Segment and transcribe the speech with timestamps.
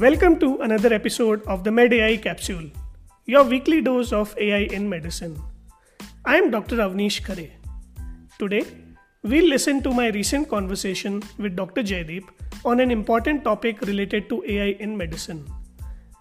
[0.00, 2.70] Welcome to another episode of the MedAI Capsule,
[3.24, 5.42] your weekly dose of AI in medicine.
[6.26, 6.76] I am Dr.
[6.76, 7.52] Avneesh Khare.
[8.38, 8.66] Today,
[9.22, 11.82] we'll listen to my recent conversation with Dr.
[11.82, 12.28] Jaideep
[12.66, 15.46] on an important topic related to AI in medicine.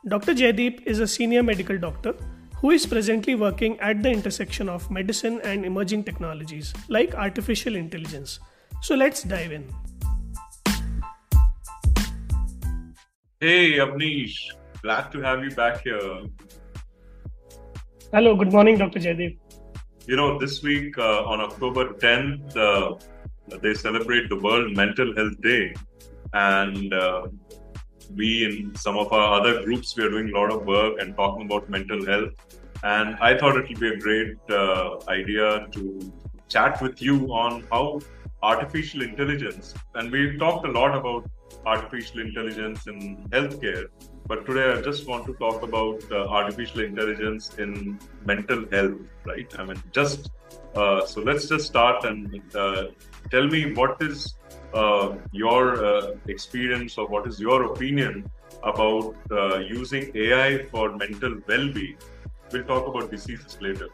[0.08, 0.34] Dr.
[0.34, 2.16] Jaideep is a senior medical doctor
[2.62, 8.40] who is presently working at the intersection of medicine and emerging technologies like artificial intelligence.
[8.82, 9.68] So let's dive in.
[13.46, 14.38] Hey, Avneesh.
[14.82, 16.24] Glad to have you back here.
[18.12, 18.98] Hello, good morning, Dr.
[18.98, 19.38] Jaideep.
[20.08, 25.40] You know, this week uh, on October 10th, uh, they celebrate the World Mental Health
[25.42, 25.76] Day.
[26.34, 27.28] And uh,
[28.16, 31.16] we, in some of our other groups, we are doing a lot of work and
[31.16, 32.34] talking about mental health.
[32.82, 36.12] And I thought it would be a great uh, idea to
[36.50, 38.00] chat with you on how
[38.42, 41.30] artificial intelligence, and we've talked a lot about
[41.66, 43.86] artificial intelligence in healthcare.
[44.28, 49.48] But today, I just want to talk about uh, artificial intelligence in mental health, right?
[49.60, 50.32] I mean, just
[50.76, 52.86] uh, so let's just start and uh,
[53.32, 54.36] tell me what is
[54.74, 58.26] uh, your uh, experience or what is your opinion
[58.64, 61.98] about uh, using AI for mental well being.
[62.52, 63.88] We'll talk about diseases later.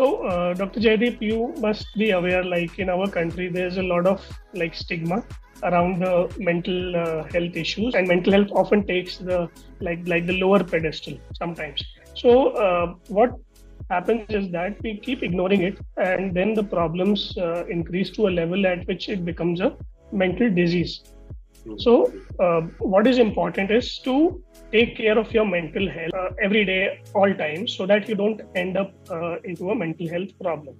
[0.00, 0.80] So, uh, Dr.
[0.80, 5.22] Jaideep, you must be aware, like in our country, there's a lot of like stigma
[5.62, 10.38] around the mental uh, health issues, and mental health often takes the like like the
[10.40, 11.84] lower pedestal sometimes.
[12.14, 13.34] So, uh, what
[13.90, 18.32] happens is that we keep ignoring it, and then the problems uh, increase to a
[18.40, 19.76] level at which it becomes a
[20.12, 21.02] mental disease.
[21.78, 26.64] So, uh, what is important is to take care of your mental health uh, every
[26.64, 30.76] day, all times, so that you don't end up uh, into a mental health problem.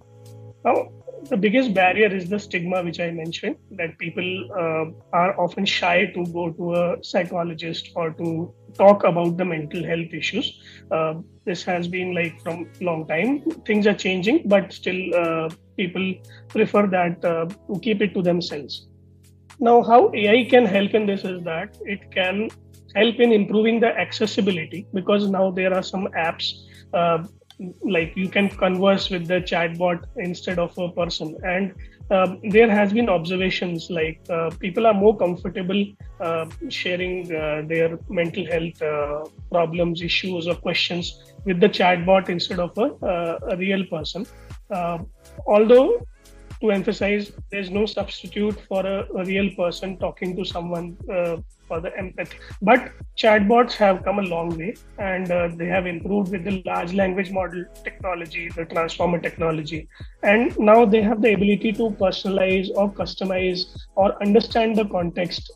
[0.64, 0.88] Now,
[1.28, 6.06] the biggest barrier is the stigma, which I mentioned, that people uh, are often shy
[6.06, 10.60] to go to a psychologist or to talk about the mental health issues.
[10.90, 13.42] Uh, this has been like from long time.
[13.66, 16.14] Things are changing, but still, uh, people
[16.48, 18.86] prefer that uh, to keep it to themselves.
[19.60, 22.48] Now, how AI can help in this is that it can
[22.94, 26.52] help in improving the accessibility because now there are some apps
[26.94, 27.24] uh,
[27.84, 31.36] like you can converse with the chatbot instead of a person.
[31.44, 31.74] And
[32.10, 35.84] uh, there has been observations like uh, people are more comfortable
[36.20, 42.58] uh, sharing uh, their mental health uh, problems issues or questions with the chatbot instead
[42.58, 44.26] of a, a real person.
[45.46, 46.06] Although
[46.60, 51.36] to emphasize there's no substitute for a, a real person talking to someone uh,
[51.70, 52.38] for the empathy
[52.70, 52.90] but
[53.24, 57.30] chatbots have come a long way and uh, they have improved with the large language
[57.40, 59.88] model technology the transformer technology.
[60.22, 65.52] And now they have the ability to personalize or customize or understand the context.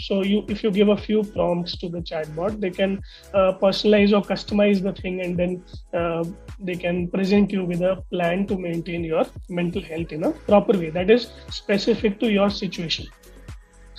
[0.00, 3.00] So you if you give a few prompts to the chatbot they can
[3.34, 5.64] uh, personalize or customize the thing and then
[5.94, 6.24] uh,
[6.60, 10.76] they can present you with a plan to maintain your mental health in a proper
[10.78, 13.06] way that is specific to your situation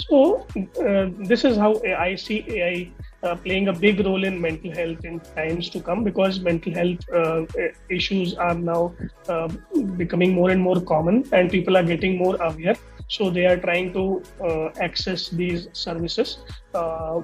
[0.09, 0.47] so
[0.85, 2.91] uh, this is how I see AI
[3.23, 6.99] uh, playing a big role in mental health in times to come because mental health
[7.13, 7.45] uh,
[7.89, 8.95] issues are now
[9.27, 9.47] uh,
[9.97, 12.75] becoming more and more common and people are getting more aware.
[13.07, 16.37] So they are trying to uh, access these services
[16.73, 17.21] uh,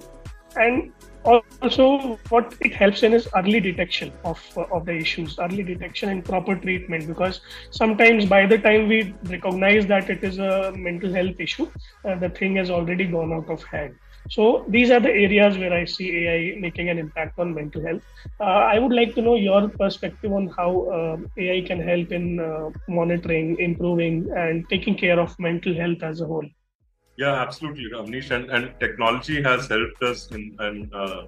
[0.56, 0.92] and
[1.26, 1.86] also
[2.30, 6.56] what it helps in is early detection of of the issues early detection and proper
[6.56, 7.40] treatment because
[7.72, 9.00] sometimes by the time we
[9.36, 11.68] recognize that it is a mental health issue
[12.08, 13.96] uh, the thing has already gone out of hand.
[14.30, 18.02] So these are the areas where i see ai making an impact on mental health.
[18.40, 22.40] Uh, i would like to know your perspective on how uh, ai can help in
[22.40, 26.50] uh, monitoring improving and taking care of mental health as a whole
[27.18, 28.32] yeah, absolutely, Avneesh.
[28.32, 31.24] And, and technology has helped us in, in uh,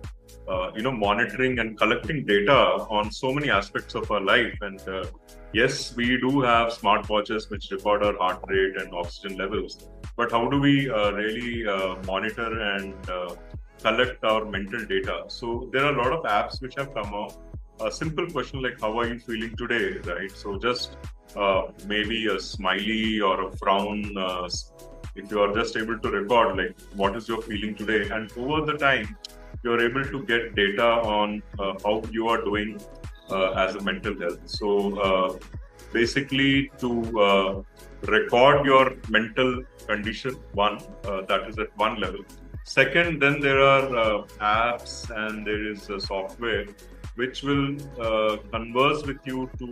[0.48, 2.54] uh, you know monitoring and collecting data
[2.90, 4.58] on so many aspects of our life.
[4.62, 5.06] And uh,
[5.54, 9.88] yes, we do have smartwatches which record our heart rate and oxygen levels.
[10.16, 13.36] But how do we uh, really uh, monitor and uh,
[13.82, 15.24] collect our mental data?
[15.28, 17.34] So there are a lot of apps which have come out.
[17.80, 20.32] A simple question like "How are you feeling today?" Right.
[20.32, 20.98] So just
[21.86, 24.16] maybe a smiley or a frown
[25.18, 28.10] if you are just able to record like what is your feeling today?
[28.10, 29.18] And over the time
[29.64, 30.88] you're able to get data
[31.18, 32.80] on uh, how you are doing
[33.30, 34.42] uh, as a mental health.
[34.46, 35.38] So uh,
[35.92, 37.62] basically to uh,
[38.04, 42.22] record your mental condition one uh, that is at one level.
[42.64, 46.66] Second then there are uh, apps and there is software
[47.16, 47.76] which will
[48.52, 49.68] converse with you to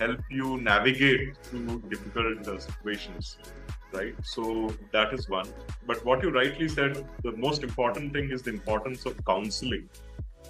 [0.00, 3.38] help you navigate through difficult situations
[3.92, 4.14] right?
[4.22, 5.48] So that is one.
[5.86, 9.88] But what you rightly said, the most important thing is the importance of counseling.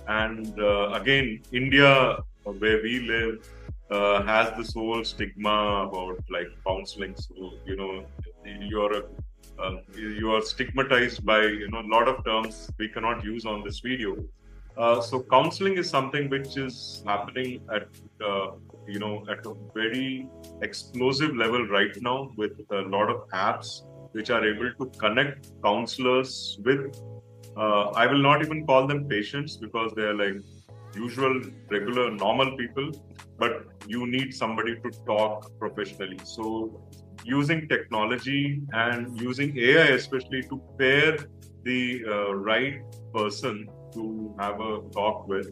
[0.09, 3.49] And uh, again, India, where we live,
[3.91, 7.15] uh, has this whole stigma about like counseling.
[7.17, 8.05] So you know,
[8.45, 9.03] you're a
[9.59, 13.63] uh, you are stigmatized by you know a lot of terms we cannot use on
[13.63, 14.17] this video.
[14.77, 17.87] Uh, so counseling is something which is happening at
[18.25, 18.53] uh,
[18.87, 20.27] you know at a very
[20.63, 23.83] explosive level right now with a lot of apps
[24.13, 26.97] which are able to connect counselors with
[27.57, 30.41] uh, i will not even call them patients because they are like
[30.97, 31.41] usual
[31.71, 32.91] regular normal people
[33.39, 36.19] but you need somebody to talk professionally.
[36.23, 36.81] So
[37.25, 41.17] using technology and using ai especially to pair
[41.65, 42.83] the uh, right
[43.15, 45.51] person to have a talk with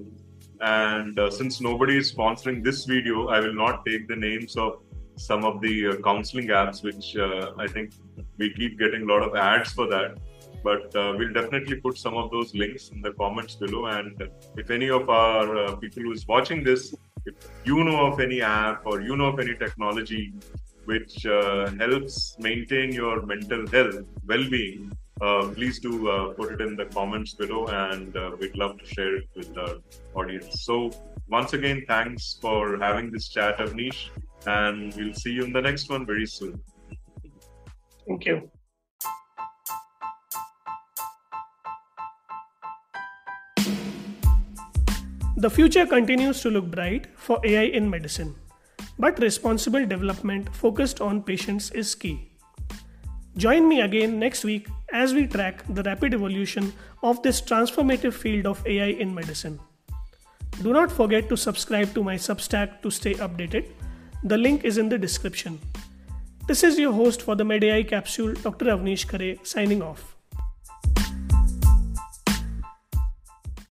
[0.60, 4.82] and uh, since nobody is sponsoring this video, I will not take the names of
[5.16, 7.92] some of the uh, counseling apps, which uh, I think
[8.37, 10.19] we keep getting a lot of ads for that.
[10.62, 13.87] But uh, we'll definitely put some of those links in the comments below.
[13.87, 14.22] And
[14.56, 16.94] if any of our uh, people who is watching this,
[17.25, 17.34] if
[17.64, 20.32] you know of any app or you know of any technology
[20.84, 26.76] which uh, helps maintain your mental health, well-being, uh, please do uh, put it in
[26.76, 29.81] the comments below and uh, we'd love to share it with the
[30.14, 30.64] audience.
[30.64, 30.90] So,
[31.28, 34.08] once again, thanks for having this chat, Avneesh,
[34.46, 36.61] and we'll see you in the next one very soon.
[38.08, 38.50] Thank you.
[45.37, 48.34] The future continues to look bright for AI in medicine,
[48.99, 52.31] but responsible development focused on patients is key.
[53.37, 56.72] Join me again next week as we track the rapid evolution
[57.02, 59.58] of this transformative field of AI in medicine.
[60.62, 63.69] Do not forget to subscribe to my Substack to stay updated.
[64.25, 65.58] The link is in the description.
[66.46, 68.66] This is your host for the MedAI capsule, Dr.
[68.66, 70.16] Avneesh Khare, signing off.